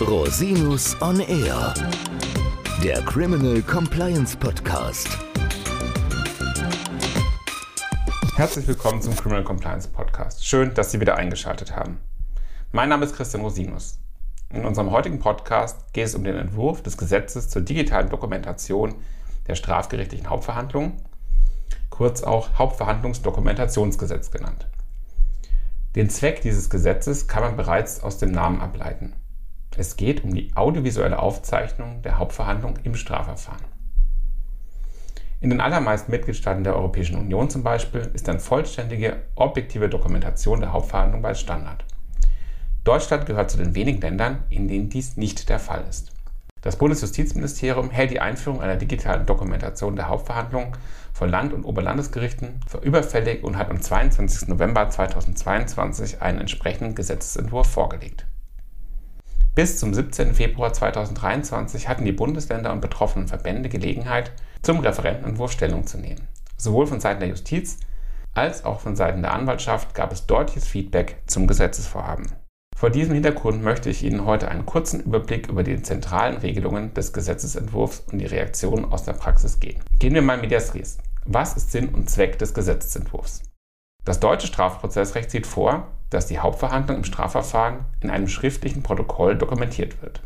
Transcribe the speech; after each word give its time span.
Rosinus 0.00 0.96
on 1.02 1.20
Air, 1.20 1.74
der 2.82 3.02
Criminal 3.02 3.60
Compliance 3.60 4.34
Podcast. 4.34 5.08
Herzlich 8.34 8.66
willkommen 8.66 9.02
zum 9.02 9.14
Criminal 9.14 9.44
Compliance 9.44 9.86
Podcast. 9.86 10.46
Schön, 10.46 10.72
dass 10.72 10.90
Sie 10.90 11.00
wieder 11.00 11.16
eingeschaltet 11.16 11.76
haben. 11.76 11.98
Mein 12.72 12.88
Name 12.88 13.04
ist 13.04 13.14
Christian 13.14 13.42
Rosinus. 13.42 13.98
In 14.48 14.64
unserem 14.64 14.90
heutigen 14.90 15.18
Podcast 15.18 15.92
geht 15.92 16.06
es 16.06 16.14
um 16.14 16.24
den 16.24 16.36
Entwurf 16.36 16.82
des 16.82 16.96
Gesetzes 16.96 17.50
zur 17.50 17.60
digitalen 17.60 18.08
Dokumentation 18.08 18.94
der 19.48 19.54
strafgerichtlichen 19.54 20.30
Hauptverhandlungen, 20.30 21.02
kurz 21.90 22.22
auch 22.22 22.58
Hauptverhandlungsdokumentationsgesetz 22.58 24.30
genannt. 24.30 24.66
Den 25.94 26.08
Zweck 26.08 26.40
dieses 26.40 26.70
Gesetzes 26.70 27.28
kann 27.28 27.42
man 27.42 27.56
bereits 27.56 28.02
aus 28.02 28.16
dem 28.16 28.30
Namen 28.30 28.62
ableiten. 28.62 29.12
Es 29.80 29.96
geht 29.96 30.24
um 30.24 30.34
die 30.34 30.54
audiovisuelle 30.54 31.18
Aufzeichnung 31.18 32.02
der 32.02 32.18
Hauptverhandlung 32.18 32.76
im 32.82 32.94
Strafverfahren. 32.94 33.64
In 35.40 35.48
den 35.48 35.62
allermeisten 35.62 36.10
Mitgliedstaaten 36.10 36.64
der 36.64 36.76
Europäischen 36.76 37.16
Union 37.16 37.48
zum 37.48 37.62
Beispiel 37.62 38.10
ist 38.12 38.28
eine 38.28 38.40
vollständige, 38.40 39.22
objektive 39.36 39.88
Dokumentation 39.88 40.60
der 40.60 40.74
Hauptverhandlung 40.74 41.22
bei 41.22 41.32
Standard. 41.32 41.86
Deutschland 42.84 43.24
gehört 43.24 43.50
zu 43.50 43.56
den 43.56 43.74
wenigen 43.74 44.02
Ländern, 44.02 44.42
in 44.50 44.68
denen 44.68 44.90
dies 44.90 45.16
nicht 45.16 45.48
der 45.48 45.58
Fall 45.58 45.82
ist. 45.88 46.12
Das 46.60 46.76
Bundesjustizministerium 46.76 47.88
hält 47.88 48.10
die 48.10 48.20
Einführung 48.20 48.60
einer 48.60 48.76
digitalen 48.76 49.24
Dokumentation 49.24 49.96
der 49.96 50.08
Hauptverhandlungen 50.08 50.72
von 51.14 51.30
Land- 51.30 51.54
und 51.54 51.64
Oberlandesgerichten 51.64 52.60
für 52.68 52.80
überfällig 52.80 53.42
und 53.42 53.56
hat 53.56 53.70
am 53.70 53.80
22. 53.80 54.46
November 54.48 54.90
2022 54.90 56.20
einen 56.20 56.40
entsprechenden 56.40 56.94
Gesetzesentwurf 56.94 57.70
vorgelegt. 57.70 58.26
Bis 59.54 59.78
zum 59.78 59.92
17. 59.92 60.34
Februar 60.34 60.72
2023 60.72 61.88
hatten 61.88 62.04
die 62.04 62.12
Bundesländer 62.12 62.72
und 62.72 62.80
betroffenen 62.80 63.26
Verbände 63.26 63.68
Gelegenheit, 63.68 64.30
zum 64.62 64.78
Referentenentwurf 64.78 65.50
Stellung 65.50 65.86
zu 65.86 65.98
nehmen. 65.98 66.28
Sowohl 66.56 66.86
von 66.86 67.00
Seiten 67.00 67.20
der 67.20 67.30
Justiz 67.30 67.78
als 68.32 68.64
auch 68.64 68.78
von 68.78 68.94
Seiten 68.94 69.22
der 69.22 69.32
Anwaltschaft 69.32 69.92
gab 69.92 70.12
es 70.12 70.26
deutliches 70.26 70.68
Feedback 70.68 71.16
zum 71.26 71.48
Gesetzesvorhaben. 71.48 72.30
Vor 72.76 72.90
diesem 72.90 73.14
Hintergrund 73.14 73.62
möchte 73.62 73.90
ich 73.90 74.04
Ihnen 74.04 74.24
heute 74.24 74.48
einen 74.48 74.66
kurzen 74.66 75.00
Überblick 75.00 75.48
über 75.48 75.64
die 75.64 75.82
zentralen 75.82 76.36
Regelungen 76.36 76.94
des 76.94 77.12
Gesetzesentwurfs 77.12 78.04
und 78.10 78.18
die 78.18 78.26
Reaktionen 78.26 78.84
aus 78.84 79.02
der 79.02 79.14
Praxis 79.14 79.58
geben. 79.58 79.80
Gehen 79.98 80.14
wir 80.14 80.22
mal 80.22 80.38
medias 80.38 80.74
res. 80.74 80.98
Was 81.26 81.56
ist 81.56 81.72
Sinn 81.72 81.88
und 81.88 82.08
Zweck 82.08 82.38
des 82.38 82.54
Gesetzesentwurfs? 82.54 83.42
Das 84.04 84.20
deutsche 84.20 84.46
Strafprozessrecht 84.46 85.30
sieht 85.30 85.46
vor, 85.46 85.88
dass 86.10 86.26
die 86.26 86.38
Hauptverhandlung 86.38 86.98
im 86.98 87.04
Strafverfahren 87.04 87.86
in 88.00 88.10
einem 88.10 88.28
schriftlichen 88.28 88.82
Protokoll 88.82 89.36
dokumentiert 89.36 90.02
wird. 90.02 90.20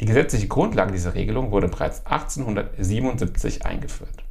Die 0.00 0.06
gesetzliche 0.06 0.48
Grundlage 0.48 0.92
dieser 0.92 1.14
Regelung 1.14 1.50
wurde 1.50 1.68
bereits 1.68 2.04
1877 2.06 3.64
eingeführt. 3.64 4.24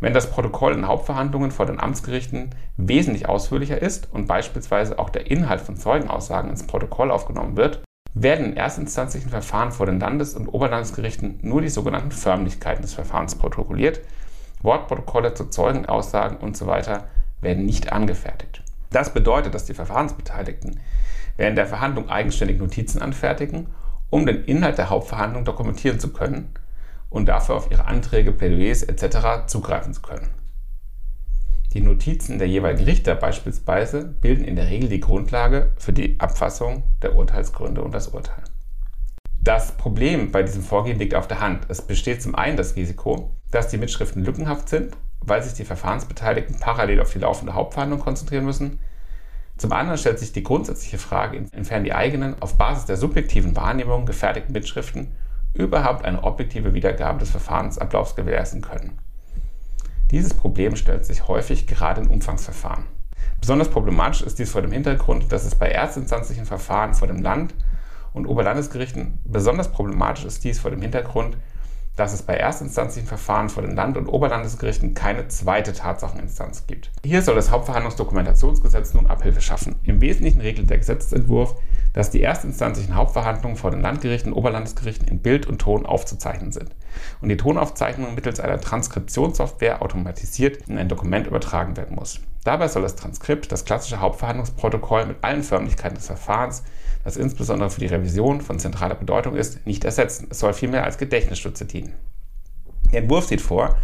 Wenn 0.00 0.14
das 0.14 0.30
Protokoll 0.30 0.74
in 0.74 0.86
Hauptverhandlungen 0.86 1.50
vor 1.50 1.66
den 1.66 1.80
Amtsgerichten 1.80 2.50
wesentlich 2.76 3.28
ausführlicher 3.28 3.82
ist 3.82 4.12
und 4.12 4.28
beispielsweise 4.28 4.98
auch 4.98 5.10
der 5.10 5.28
Inhalt 5.30 5.60
von 5.60 5.76
Zeugenaussagen 5.76 6.50
ins 6.50 6.66
Protokoll 6.66 7.10
aufgenommen 7.10 7.56
wird, 7.56 7.82
werden 8.14 8.46
in 8.46 8.56
erstinstanzlichen 8.56 9.30
Verfahren 9.30 9.72
vor 9.72 9.86
den 9.86 9.98
Landes- 9.98 10.34
und 10.34 10.48
Oberlandesgerichten 10.48 11.40
nur 11.42 11.60
die 11.62 11.68
sogenannten 11.68 12.12
Förmlichkeiten 12.12 12.82
des 12.82 12.94
Verfahrens 12.94 13.34
protokolliert. 13.34 14.00
Wortprotokolle 14.62 15.34
zu 15.34 15.46
Zeugenaussagen 15.46 16.38
usw. 16.42 16.82
So 16.82 16.92
werden 17.40 17.66
nicht 17.66 17.92
angefertigt. 17.92 18.62
Das 18.90 19.12
bedeutet, 19.12 19.54
dass 19.54 19.64
die 19.64 19.74
Verfahrensbeteiligten 19.74 20.80
während 21.36 21.58
der 21.58 21.66
Verhandlung 21.66 22.08
eigenständig 22.08 22.58
Notizen 22.58 23.00
anfertigen, 23.00 23.68
um 24.10 24.26
den 24.26 24.44
Inhalt 24.44 24.78
der 24.78 24.90
Hauptverhandlung 24.90 25.44
dokumentieren 25.44 26.00
zu 26.00 26.12
können 26.12 26.52
und 27.10 27.26
dafür 27.26 27.56
auf 27.56 27.70
ihre 27.70 27.86
Anträge, 27.86 28.32
Plädoyers 28.32 28.82
etc. 28.82 29.46
zugreifen 29.46 29.94
zu 29.94 30.02
können. 30.02 30.28
Die 31.74 31.82
Notizen 31.82 32.38
der 32.38 32.48
jeweiligen 32.48 32.84
Richter 32.84 33.14
beispielsweise 33.14 34.04
bilden 34.04 34.44
in 34.44 34.56
der 34.56 34.68
Regel 34.68 34.88
die 34.88 35.00
Grundlage 35.00 35.72
für 35.76 35.92
die 35.92 36.18
Abfassung 36.18 36.82
der 37.02 37.14
Urteilsgründe 37.14 37.82
und 37.82 37.92
das 37.94 38.08
Urteil. 38.08 38.42
Das 39.40 39.72
Problem 39.72 40.32
bei 40.32 40.42
diesem 40.42 40.62
Vorgehen 40.62 40.98
liegt 40.98 41.14
auf 41.14 41.28
der 41.28 41.40
Hand. 41.40 41.66
Es 41.68 41.82
besteht 41.82 42.22
zum 42.22 42.34
einen 42.34 42.56
das 42.56 42.76
Risiko, 42.76 43.36
dass 43.50 43.68
die 43.68 43.78
Mitschriften 43.78 44.24
lückenhaft 44.24 44.68
sind, 44.68 44.96
weil 45.28 45.42
sich 45.42 45.54
die 45.54 45.64
Verfahrensbeteiligten 45.64 46.58
parallel 46.58 47.00
auf 47.00 47.12
die 47.12 47.18
laufende 47.18 47.54
Hauptverhandlung 47.54 48.00
konzentrieren 48.00 48.44
müssen. 48.44 48.78
Zum 49.56 49.72
anderen 49.72 49.98
stellt 49.98 50.18
sich 50.18 50.32
die 50.32 50.42
grundsätzliche 50.42 50.98
Frage, 50.98 51.36
inwiefern 51.36 51.84
die 51.84 51.92
eigenen, 51.92 52.40
auf 52.40 52.56
Basis 52.56 52.86
der 52.86 52.96
subjektiven 52.96 53.56
Wahrnehmung 53.56 54.06
gefertigten 54.06 54.52
Mitschriften 54.52 55.12
überhaupt 55.54 56.04
eine 56.04 56.22
objektive 56.22 56.74
Wiedergabe 56.74 57.18
des 57.18 57.30
Verfahrensablaufs 57.30 58.14
gewährleisten 58.14 58.62
können. 58.62 58.98
Dieses 60.10 60.32
Problem 60.32 60.76
stellt 60.76 61.04
sich 61.04 61.26
häufig 61.28 61.66
gerade 61.66 62.00
in 62.00 62.08
Umfangsverfahren. 62.08 62.84
Besonders 63.40 63.68
problematisch 63.68 64.22
ist 64.22 64.38
dies 64.38 64.50
vor 64.50 64.62
dem 64.62 64.72
Hintergrund, 64.72 65.30
dass 65.32 65.44
es 65.44 65.54
bei 65.54 65.68
erstinstanzlichen 65.68 66.46
Verfahren 66.46 66.94
vor 66.94 67.08
dem 67.08 67.22
Land 67.22 67.54
und 68.12 68.26
Oberlandesgerichten 68.26 69.18
besonders 69.24 69.70
problematisch 69.70 70.24
ist 70.24 70.44
dies 70.44 70.58
vor 70.58 70.70
dem 70.70 70.82
Hintergrund, 70.82 71.36
dass 71.98 72.12
es 72.12 72.22
bei 72.22 72.34
erstinstanzlichen 72.34 73.08
Verfahren 73.08 73.48
vor 73.48 73.64
den 73.64 73.74
Land- 73.74 73.96
und 73.96 74.06
Oberlandesgerichten 74.06 74.94
keine 74.94 75.26
zweite 75.26 75.72
Tatsacheninstanz 75.72 76.66
gibt. 76.68 76.92
Hier 77.04 77.22
soll 77.22 77.34
das 77.34 77.50
Hauptverhandlungsdokumentationsgesetz 77.50 78.94
nun 78.94 79.08
Abhilfe 79.08 79.40
schaffen. 79.40 79.74
Im 79.82 80.00
Wesentlichen 80.00 80.40
regelt 80.40 80.70
der 80.70 80.78
Gesetzentwurf, 80.78 81.56
dass 81.92 82.10
die 82.10 82.22
erstinstanzlichen 82.22 82.94
Hauptverhandlungen 82.94 83.56
vor 83.56 83.72
den 83.72 83.80
Landgerichten 83.80 84.32
und 84.32 84.38
Oberlandesgerichten 84.38 85.08
in 85.08 85.18
Bild 85.18 85.46
und 85.46 85.58
Ton 85.58 85.86
aufzuzeichnen 85.86 86.52
sind 86.52 86.70
und 87.20 87.30
die 87.30 87.36
Tonaufzeichnung 87.36 88.14
mittels 88.14 88.38
einer 88.38 88.60
Transkriptionssoftware 88.60 89.82
automatisiert 89.82 90.68
in 90.68 90.78
ein 90.78 90.88
Dokument 90.88 91.26
übertragen 91.26 91.76
werden 91.76 91.96
muss. 91.96 92.20
Dabei 92.48 92.68
soll 92.68 92.80
das 92.80 92.96
Transkript 92.96 93.52
das 93.52 93.66
klassische 93.66 94.00
Hauptverhandlungsprotokoll 94.00 95.04
mit 95.04 95.18
allen 95.20 95.42
Förmlichkeiten 95.42 95.96
des 95.96 96.06
Verfahrens, 96.06 96.62
das 97.04 97.18
insbesondere 97.18 97.68
für 97.68 97.80
die 97.80 97.88
Revision 97.88 98.40
von 98.40 98.58
zentraler 98.58 98.94
Bedeutung 98.94 99.36
ist, 99.36 99.66
nicht 99.66 99.84
ersetzen. 99.84 100.28
Es 100.30 100.38
soll 100.38 100.54
vielmehr 100.54 100.84
als 100.84 100.96
Gedächtnisstütze 100.96 101.66
dienen. 101.66 101.92
Der 102.90 103.02
Entwurf 103.02 103.26
sieht 103.26 103.42
vor, 103.42 103.76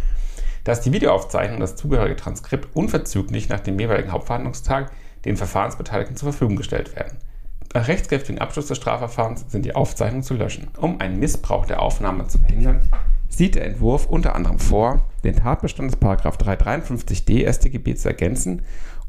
dass 0.63 0.81
die 0.81 0.91
Videoaufzeichnung 0.91 1.57
und 1.57 1.61
das 1.61 1.75
zugehörige 1.75 2.15
Transkript 2.15 2.75
unverzüglich 2.75 3.49
nach 3.49 3.59
dem 3.59 3.79
jeweiligen 3.79 4.11
Hauptverhandlungstag 4.11 4.91
den 5.25 5.37
Verfahrensbeteiligten 5.37 6.17
zur 6.17 6.31
Verfügung 6.31 6.55
gestellt 6.55 6.95
werden. 6.95 7.19
Nach 7.75 7.87
rechtskräftigem 7.87 8.41
Abschluss 8.41 8.65
des 8.65 8.77
Strafverfahrens 8.77 9.45
sind 9.47 9.63
die 9.63 9.75
Aufzeichnungen 9.75 10.23
zu 10.23 10.33
löschen. 10.33 10.69
Um 10.79 10.99
einen 11.01 11.19
Missbrauch 11.19 11.67
der 11.67 11.83
Aufnahme 11.83 12.25
zu 12.25 12.39
verhindern, 12.39 12.89
sieht 13.35 13.55
der 13.55 13.65
Entwurf 13.65 14.05
unter 14.07 14.35
anderem 14.35 14.59
vor, 14.59 15.01
den 15.23 15.35
Tatbestand 15.35 15.91
des 15.91 15.99
353d 15.99 17.51
StGB 17.51 17.95
zu 17.95 18.07
ergänzen 18.07 18.61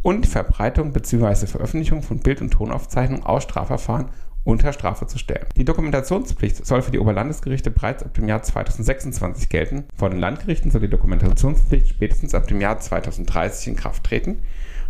und 0.03 0.25
die 0.25 0.29
Verbreitung 0.29 0.93
bzw. 0.93 1.47
Veröffentlichung 1.47 2.03
von 2.03 2.21
Bild- 2.21 2.41
und 2.41 2.51
Tonaufzeichnungen 2.51 3.25
aus 3.25 3.45
Strafverfahren 3.45 4.11
unter 4.45 4.73
Strafe 4.73 5.07
zu 5.07 5.19
stellen. 5.19 5.47
Die 5.57 5.65
Dokumentationspflicht 5.65 6.65
soll 6.65 6.81
für 6.81 6.93
die 6.93 7.01
Oberlandesgerichte 7.01 7.71
bereits 7.71 8.05
ab 8.05 8.15
dem 8.15 8.29
Jahr 8.29 8.43
2026 8.43 9.49
gelten. 9.49 9.85
Vor 9.97 10.09
den 10.09 10.21
Landgerichten 10.21 10.71
soll 10.71 10.83
die 10.83 10.89
Dokumentationspflicht 10.89 11.89
spätestens 11.89 12.35
ab 12.35 12.47
dem 12.47 12.61
Jahr 12.61 12.79
2030 12.79 13.69
in 13.69 13.77
Kraft 13.77 14.05
treten, 14.05 14.39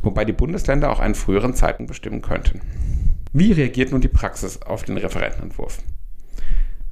wobei 0.02 0.26
die 0.26 0.34
Bundesländer 0.34 0.90
auch 0.90 1.00
einen 1.00 1.14
früheren 1.14 1.54
Zeitpunkt 1.54 1.88
bestimmen 1.88 2.20
könnten. 2.20 2.60
Wie 3.32 3.52
reagiert 3.52 3.92
nun 3.92 4.02
die 4.02 4.08
Praxis 4.08 4.60
auf 4.60 4.82
den 4.82 4.98
Referentenentwurf? 4.98 5.78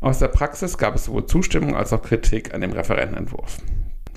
Aus 0.04 0.19
der 0.19 0.28
Praxis 0.28 0.76
gab 0.76 0.97
es 0.97 1.06
sowohl 1.06 1.25
Zustimmung 1.25 1.75
als 1.75 1.91
auch 1.94 2.03
Kritik 2.03 2.53
an 2.53 2.60
dem 2.60 2.72
Referentenentwurf. 2.72 3.56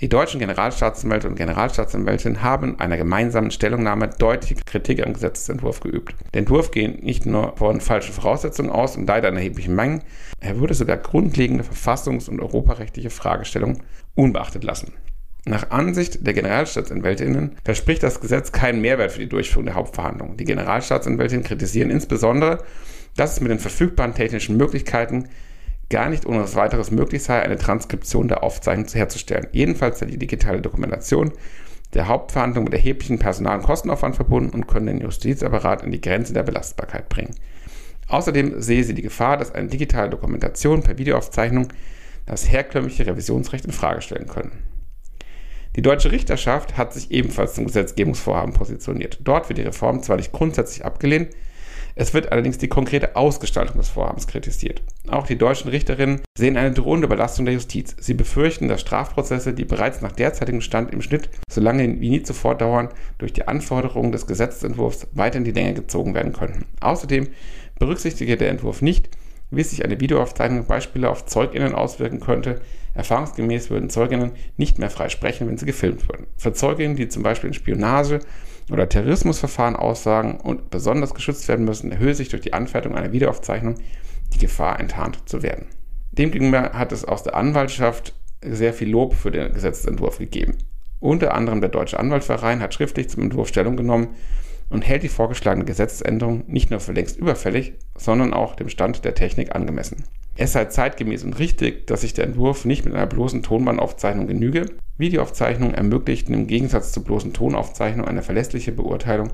Die 0.01 0.09
deutschen 0.09 0.41
Generalstaatsanwälte 0.41 1.29
und 1.29 1.37
Generalstaatsanwältinnen 1.37 2.43
haben 2.43 2.73
in 2.73 2.79
einer 2.81 2.97
gemeinsamen 2.97 3.51
Stellungnahme 3.51 4.09
deutliche 4.09 4.55
Kritik 4.65 5.01
am 5.01 5.13
Gesetzentwurf 5.13 5.79
geübt. 5.79 6.13
Der 6.33 6.39
Entwurf 6.39 6.71
geht 6.71 7.03
nicht 7.03 7.25
nur 7.25 7.55
von 7.55 7.79
falschen 7.79 8.11
Voraussetzungen 8.11 8.69
aus 8.69 8.97
und 8.97 9.07
leider 9.07 9.29
in 9.29 9.37
erheblichen 9.37 9.75
Mengen, 9.75 10.03
er 10.41 10.59
würde 10.59 10.73
sogar 10.73 10.97
grundlegende 10.97 11.63
verfassungs- 11.63 12.29
und 12.29 12.41
europarechtliche 12.41 13.09
Fragestellungen 13.09 13.81
unbeachtet 14.13 14.65
lassen. 14.65 14.91
Nach 15.45 15.71
Ansicht 15.71 16.27
der 16.27 16.33
Generalstaatsanwältinnen 16.33 17.55
verspricht 17.63 18.03
das 18.03 18.19
Gesetz 18.19 18.51
keinen 18.51 18.81
Mehrwert 18.81 19.13
für 19.13 19.21
die 19.21 19.29
Durchführung 19.29 19.67
der 19.67 19.75
Hauptverhandlungen. 19.75 20.35
Die 20.35 20.43
Generalstaatsanwältinnen 20.43 21.45
kritisieren 21.45 21.91
insbesondere, 21.91 22.57
dass 23.15 23.33
es 23.33 23.39
mit 23.39 23.51
den 23.51 23.59
verfügbaren 23.59 24.13
technischen 24.13 24.57
Möglichkeiten 24.57 25.29
gar 25.89 26.09
nicht 26.09 26.25
ohne 26.25 26.53
weiteres 26.55 26.91
möglich 26.91 27.23
sei, 27.23 27.41
eine 27.41 27.57
Transkription 27.57 28.27
der 28.27 28.43
Aufzeichnung 28.43 28.87
herzustellen. 28.87 29.47
Jedenfalls 29.51 29.99
sei 29.99 30.07
die 30.07 30.17
digitale 30.17 30.61
Dokumentation 30.61 31.31
der 31.93 32.07
Hauptverhandlung 32.07 32.65
mit 32.65 32.73
erheblichem 32.73 33.19
Personal- 33.19 33.59
und 33.59 33.65
Kostenaufwand 33.65 34.15
verbunden 34.15 34.53
und 34.53 34.67
könne 34.67 34.91
den 34.91 35.01
Justizapparat 35.01 35.83
an 35.83 35.91
die 35.91 36.01
Grenze 36.01 36.33
der 36.33 36.43
Belastbarkeit 36.43 37.07
bringen. 37.07 37.35
Außerdem 38.09 38.61
sehe 38.61 38.83
sie 38.83 38.93
die 38.93 39.01
Gefahr, 39.01 39.37
dass 39.37 39.53
eine 39.53 39.67
digitale 39.67 40.09
Dokumentation 40.09 40.83
per 40.83 40.97
Videoaufzeichnung 40.97 41.69
das 42.25 42.51
herkömmliche 42.51 43.05
Revisionsrecht 43.05 43.65
in 43.65 43.71
Frage 43.71 44.01
stellen 44.01 44.27
können. 44.27 44.51
Die 45.75 45.81
deutsche 45.81 46.11
Richterschaft 46.11 46.75
hat 46.77 46.93
sich 46.93 47.11
ebenfalls 47.11 47.53
zum 47.53 47.65
Gesetzgebungsvorhaben 47.65 48.53
positioniert. 48.53 49.19
Dort 49.23 49.47
wird 49.47 49.59
die 49.59 49.63
Reform 49.63 50.01
zwar 50.01 50.17
nicht 50.17 50.31
grundsätzlich 50.31 50.83
abgelehnt, 50.83 51.29
Es 51.99 52.13
wird 52.13 52.31
allerdings 52.31 52.59
die 52.59 52.67
konkrete 52.67 53.15
Ausgestaltung 53.15 53.77
des 53.77 53.89
Vorhabens 53.89 54.27
kritisiert. 54.27 54.83
Auch 55.07 55.25
die 55.25 55.35
deutschen 55.35 55.71
Richterinnen 55.71 56.21
sehen 56.37 56.55
eine 56.55 56.71
drohende 56.71 57.07
Überlastung 57.07 57.45
der 57.45 57.55
Justiz. 57.55 57.95
Sie 57.99 58.13
befürchten, 58.13 58.67
dass 58.67 58.81
Strafprozesse, 58.81 59.51
die 59.51 59.65
bereits 59.65 60.01
nach 60.01 60.11
derzeitigem 60.11 60.61
Stand 60.61 60.93
im 60.93 61.01
Schnitt 61.01 61.27
so 61.49 61.59
lange 61.59 61.99
wie 61.99 62.11
nie 62.11 62.21
zuvor 62.21 62.53
dauern, 62.53 62.89
durch 63.17 63.33
die 63.33 63.47
Anforderungen 63.47 64.11
des 64.11 64.27
Gesetzentwurfs 64.27 65.07
weiter 65.13 65.39
in 65.39 65.43
die 65.43 65.51
Länge 65.51 65.73
gezogen 65.73 66.13
werden 66.13 66.33
könnten. 66.33 66.65
Außerdem 66.81 67.29
berücksichtige 67.79 68.37
der 68.37 68.49
Entwurf 68.51 68.83
nicht, 68.83 69.09
wie 69.49 69.63
sich 69.63 69.83
eine 69.83 69.99
Videoaufzeichnung 69.99 70.67
Beispiele 70.67 71.09
auf 71.09 71.25
ZeugInnen 71.25 71.73
auswirken 71.73 72.19
könnte. 72.19 72.61
Erfahrungsgemäß 72.93 73.71
würden 73.71 73.89
Zeuginnen 73.89 74.33
nicht 74.55 74.77
mehr 74.77 74.91
frei 74.91 75.09
sprechen, 75.09 75.47
wenn 75.47 75.57
sie 75.57 75.65
gefilmt 75.65 76.07
würden. 76.07 76.27
Für 76.37 76.53
Zeuginnen, 76.53 76.95
die 76.95 77.07
zum 77.07 77.23
Beispiel 77.23 77.47
in 77.47 77.53
Spionage 77.55 78.19
oder 78.71 78.89
Terrorismusverfahren 78.89 79.75
aussagen 79.75 80.39
und 80.39 80.69
besonders 80.69 81.13
geschützt 81.13 81.47
werden 81.47 81.65
müssen, 81.65 81.91
erhöhe 81.91 82.13
sich 82.13 82.29
durch 82.29 82.41
die 82.41 82.53
Anfertigung 82.53 82.97
einer 82.97 83.13
Videoaufzeichnung 83.13 83.75
die 84.33 84.39
Gefahr, 84.39 84.79
enttarnt 84.79 85.27
zu 85.29 85.41
werden. 85.41 85.67
Demgegenüber 86.11 86.73
hat 86.73 86.91
es 86.91 87.05
aus 87.05 87.23
der 87.23 87.35
Anwaltschaft 87.35 88.13
sehr 88.41 88.73
viel 88.73 88.89
Lob 88.89 89.13
für 89.13 89.31
den 89.31 89.53
Gesetzentwurf 89.53 90.17
gegeben. 90.17 90.57
Unter 90.99 91.33
anderem 91.33 91.61
der 91.61 91.69
Deutsche 91.69 91.99
Anwaltsverein 91.99 92.61
hat 92.61 92.73
schriftlich 92.73 93.09
zum 93.09 93.23
Entwurf 93.23 93.47
Stellung 93.49 93.77
genommen 93.77 94.09
und 94.69 94.87
hält 94.87 95.03
die 95.03 95.09
vorgeschlagene 95.09 95.65
Gesetzesänderung 95.65 96.43
nicht 96.47 96.71
nur 96.71 96.79
für 96.79 96.91
längst 96.91 97.17
überfällig, 97.17 97.73
sondern 97.97 98.33
auch 98.33 98.55
dem 98.55 98.69
Stand 98.69 99.05
der 99.05 99.15
Technik 99.15 99.55
angemessen. 99.55 100.03
Es 100.35 100.53
sei 100.53 100.65
zeitgemäß 100.65 101.23
und 101.23 101.39
richtig, 101.39 101.87
dass 101.87 102.01
sich 102.01 102.13
der 102.13 102.25
Entwurf 102.25 102.65
nicht 102.65 102.85
mit 102.85 102.93
einer 102.93 103.07
bloßen 103.07 103.41
Tonbandaufzeichnung 103.41 104.27
genüge. 104.27 104.65
Videoaufzeichnungen 104.97 105.73
ermöglichten 105.73 106.33
im 106.33 106.47
Gegensatz 106.47 106.91
zur 106.91 107.03
bloßen 107.03 107.33
Tonaufzeichnung 107.33 108.07
eine 108.07 108.21
verlässliche 108.21 108.71
Beurteilung 108.71 109.31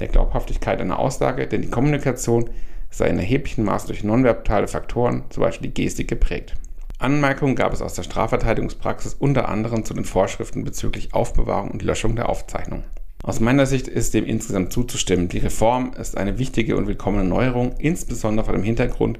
der 0.00 0.08
Glaubhaftigkeit 0.08 0.80
einer 0.80 0.98
Aussage, 0.98 1.46
denn 1.46 1.62
die 1.62 1.70
Kommunikation 1.70 2.50
sei 2.90 3.06
in 3.08 3.18
erheblichem 3.18 3.64
Maß 3.64 3.86
durch 3.86 4.02
nonverbale 4.02 4.66
Faktoren, 4.66 5.24
zum 5.30 5.42
Beispiel 5.42 5.68
die 5.68 5.74
Gestik, 5.74 6.08
geprägt. 6.08 6.54
Anmerkungen 6.98 7.54
gab 7.54 7.72
es 7.72 7.80
aus 7.80 7.94
der 7.94 8.02
Strafverteidigungspraxis 8.02 9.14
unter 9.14 9.48
anderem 9.48 9.84
zu 9.84 9.94
den 9.94 10.04
Vorschriften 10.04 10.64
bezüglich 10.64 11.14
Aufbewahrung 11.14 11.70
und 11.70 11.82
Löschung 11.82 12.16
der 12.16 12.28
Aufzeichnung. 12.28 12.82
Aus 13.22 13.38
meiner 13.38 13.66
Sicht 13.66 13.86
ist 13.86 14.14
dem 14.14 14.24
insgesamt 14.24 14.72
zuzustimmen. 14.72 15.28
Die 15.28 15.38
Reform 15.38 15.92
ist 15.98 16.16
eine 16.16 16.38
wichtige 16.38 16.76
und 16.76 16.86
willkommene 16.86 17.24
Neuerung, 17.24 17.74
insbesondere 17.78 18.46
vor 18.46 18.54
dem 18.54 18.62
Hintergrund, 18.62 19.18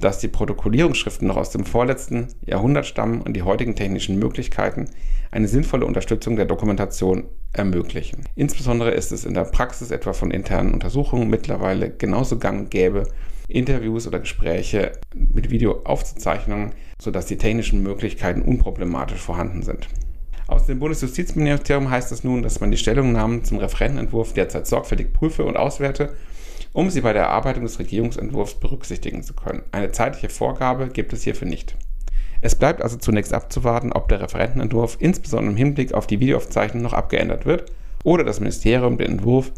dass 0.00 0.18
die 0.18 0.28
Protokollierungsschriften 0.28 1.28
noch 1.28 1.36
aus 1.36 1.50
dem 1.50 1.66
vorletzten 1.66 2.28
Jahrhundert 2.46 2.86
stammen 2.86 3.20
und 3.20 3.34
die 3.34 3.42
heutigen 3.42 3.74
technischen 3.74 4.18
Möglichkeiten 4.18 4.86
eine 5.30 5.46
sinnvolle 5.46 5.84
Unterstützung 5.84 6.36
der 6.36 6.46
Dokumentation 6.46 7.24
ermöglichen. 7.52 8.24
Insbesondere 8.34 8.92
ist 8.92 9.12
es 9.12 9.26
in 9.26 9.34
der 9.34 9.44
Praxis 9.44 9.90
etwa 9.90 10.14
von 10.14 10.30
internen 10.30 10.72
Untersuchungen 10.72 11.28
mittlerweile 11.28 11.90
genauso 11.90 12.38
gang 12.38 12.60
und 12.60 12.70
gäbe, 12.70 13.08
Interviews 13.48 14.06
oder 14.06 14.20
Gespräche 14.20 14.92
mit 15.14 15.50
Video 15.50 15.82
aufzuzeichnen, 15.84 16.72
sodass 17.00 17.26
die 17.26 17.36
technischen 17.36 17.82
Möglichkeiten 17.82 18.42
unproblematisch 18.42 19.20
vorhanden 19.20 19.62
sind. 19.62 19.88
Aus 20.48 20.66
dem 20.66 20.80
Bundesjustizministerium 20.80 21.88
heißt 21.88 22.10
es 22.10 22.24
nun, 22.24 22.42
dass 22.42 22.58
man 22.58 22.72
die 22.72 22.76
Stellungnahmen 22.76 23.44
zum 23.44 23.58
Referentenentwurf 23.58 24.32
derzeit 24.32 24.66
sorgfältig 24.66 25.12
prüfe 25.12 25.44
und 25.44 25.56
auswerte 25.56 26.14
um 26.72 26.90
sie 26.90 27.00
bei 27.00 27.12
der 27.12 27.22
Erarbeitung 27.22 27.64
des 27.64 27.78
Regierungsentwurfs 27.78 28.54
berücksichtigen 28.54 29.22
zu 29.22 29.34
können. 29.34 29.62
Eine 29.72 29.92
zeitliche 29.92 30.28
Vorgabe 30.28 30.88
gibt 30.88 31.12
es 31.12 31.24
hierfür 31.24 31.48
nicht. 31.48 31.76
Es 32.40 32.54
bleibt 32.54 32.82
also 32.82 32.96
zunächst 32.96 33.34
abzuwarten, 33.34 33.92
ob 33.92 34.08
der 34.08 34.20
Referentenentwurf 34.20 34.96
insbesondere 35.00 35.50
im 35.52 35.56
Hinblick 35.56 35.92
auf 35.92 36.06
die 36.06 36.20
Videoaufzeichnung 36.20 36.82
noch 36.82 36.92
abgeändert 36.92 37.46
wird 37.46 37.72
oder 38.04 38.22
das 38.22 38.38
Ministerium 38.38 38.96
den 38.96 39.12
Entwurf 39.12 39.50